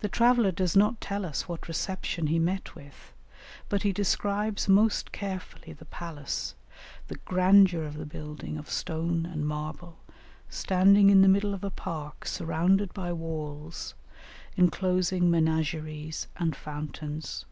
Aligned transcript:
The 0.00 0.08
traveller 0.08 0.50
does 0.50 0.74
not 0.76 1.00
tell 1.00 1.24
us 1.24 1.46
what 1.48 1.68
reception 1.68 2.26
he 2.26 2.40
met 2.40 2.74
with, 2.74 3.12
but 3.68 3.84
he 3.84 3.92
describes 3.92 4.68
most 4.68 5.12
carefully 5.12 5.72
the 5.72 5.84
palace, 5.84 6.56
the 7.06 7.18
grandeur 7.18 7.84
of 7.84 7.96
the 7.98 8.04
building 8.04 8.58
of 8.58 8.68
stone 8.68 9.26
and 9.26 9.46
marble, 9.46 10.00
standing 10.48 11.08
in 11.08 11.22
the 11.22 11.28
middle 11.28 11.54
of 11.54 11.62
a 11.62 11.70
park 11.70 12.26
surrounded 12.26 12.92
by 12.92 13.12
walls, 13.12 13.94
enclosing 14.56 15.30
menageries 15.30 16.26
and 16.38 16.56
fountains. 16.56 17.44